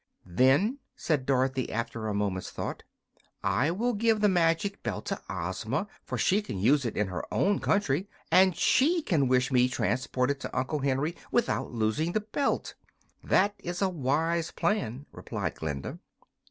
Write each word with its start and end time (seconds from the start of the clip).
"Then," 0.25 0.79
said 0.95 1.27
Dorothy, 1.27 1.71
after 1.71 2.07
a 2.07 2.13
moment's 2.15 2.49
thought, 2.49 2.81
"I 3.43 3.69
will 3.69 3.93
give 3.93 4.19
the 4.19 4.27
magic 4.27 4.81
belt 4.81 5.05
to 5.05 5.21
Ozma, 5.29 5.87
for 6.03 6.17
she 6.17 6.41
can 6.41 6.57
use 6.57 6.85
it 6.85 6.97
in 6.97 7.05
her 7.09 7.23
own 7.31 7.59
country. 7.59 8.09
And 8.31 8.55
she 8.57 9.03
can 9.03 9.27
wish 9.27 9.51
me 9.51 9.69
transported 9.69 10.39
to 10.39 10.57
Uncle 10.57 10.79
Henry 10.79 11.15
without 11.31 11.71
losing 11.71 12.13
the 12.13 12.21
belt." 12.21 12.73
"That 13.23 13.53
is 13.59 13.79
a 13.79 13.89
wise 13.89 14.49
plan," 14.49 15.05
replied 15.11 15.53
Glinda. 15.53 15.99